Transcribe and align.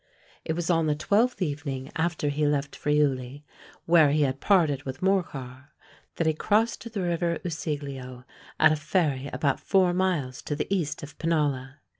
It 0.43 0.53
was 0.53 0.71
on 0.71 0.87
the 0.87 0.95
twelfth 0.95 1.43
evening 1.43 1.91
after 1.95 2.29
he 2.29 2.47
left 2.47 2.75
Friuli, 2.75 3.45
where 3.85 4.09
he 4.09 4.23
had 4.23 4.39
parted 4.41 4.81
with 4.81 5.03
Morcar, 5.03 5.73
that 6.15 6.25
he 6.25 6.33
crossed 6.33 6.91
the 6.91 7.03
river 7.03 7.37
Usiglio 7.43 8.25
at 8.59 8.71
a 8.71 8.75
ferry 8.77 9.29
about 9.31 9.59
four 9.59 9.93
miles 9.93 10.41
to 10.41 10.55
the 10.55 10.65
east 10.75 11.03
of 11.03 11.19
Pinalla. 11.19 11.81